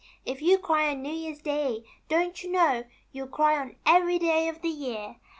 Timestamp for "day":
1.43-1.83, 4.17-4.47